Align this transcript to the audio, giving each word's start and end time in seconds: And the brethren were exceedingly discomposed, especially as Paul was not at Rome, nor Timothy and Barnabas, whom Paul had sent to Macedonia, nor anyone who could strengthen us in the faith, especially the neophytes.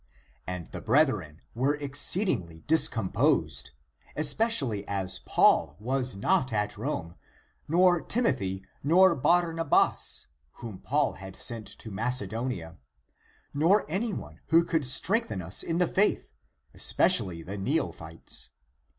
And 0.47 0.67
the 0.69 0.81
brethren 0.81 1.41
were 1.53 1.75
exceedingly 1.75 2.61
discomposed, 2.65 3.69
especially 4.15 4.83
as 4.87 5.19
Paul 5.19 5.75
was 5.79 6.15
not 6.15 6.51
at 6.51 6.75
Rome, 6.75 7.13
nor 7.67 8.01
Timothy 8.01 8.65
and 8.81 9.21
Barnabas, 9.21 10.25
whom 10.53 10.79
Paul 10.79 11.13
had 11.13 11.35
sent 11.35 11.67
to 11.77 11.91
Macedonia, 11.91 12.79
nor 13.53 13.85
anyone 13.87 14.39
who 14.47 14.65
could 14.65 14.85
strengthen 14.87 15.39
us 15.39 15.61
in 15.61 15.77
the 15.77 15.87
faith, 15.87 16.31
especially 16.73 17.43
the 17.43 17.59
neophytes. 17.59 18.49